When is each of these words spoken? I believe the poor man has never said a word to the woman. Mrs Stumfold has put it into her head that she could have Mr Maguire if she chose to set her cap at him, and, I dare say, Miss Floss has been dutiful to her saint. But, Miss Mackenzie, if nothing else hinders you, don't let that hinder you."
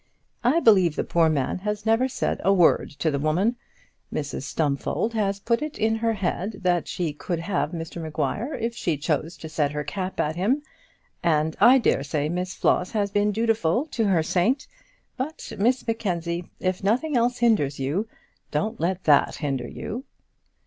I 0.43 0.59
believe 0.59 0.95
the 0.95 1.03
poor 1.03 1.29
man 1.29 1.59
has 1.59 1.85
never 1.85 2.07
said 2.07 2.41
a 2.43 2.51
word 2.51 2.89
to 2.97 3.11
the 3.11 3.19
woman. 3.19 3.55
Mrs 4.11 4.41
Stumfold 4.45 5.13
has 5.13 5.39
put 5.39 5.61
it 5.61 5.77
into 5.77 5.99
her 5.99 6.13
head 6.13 6.61
that 6.63 6.87
she 6.87 7.13
could 7.13 7.37
have 7.39 7.69
Mr 7.69 8.01
Maguire 8.01 8.55
if 8.55 8.73
she 8.75 8.97
chose 8.97 9.37
to 9.37 9.47
set 9.47 9.73
her 9.73 9.83
cap 9.83 10.19
at 10.19 10.35
him, 10.35 10.63
and, 11.21 11.55
I 11.61 11.77
dare 11.77 12.01
say, 12.01 12.29
Miss 12.29 12.55
Floss 12.55 12.89
has 12.93 13.11
been 13.11 13.31
dutiful 13.31 13.85
to 13.91 14.05
her 14.05 14.23
saint. 14.23 14.65
But, 15.17 15.51
Miss 15.59 15.85
Mackenzie, 15.87 16.49
if 16.59 16.83
nothing 16.83 17.15
else 17.15 17.37
hinders 17.37 17.79
you, 17.79 18.07
don't 18.49 18.79
let 18.79 19.03
that 19.03 19.35
hinder 19.35 19.67
you." 19.67 20.05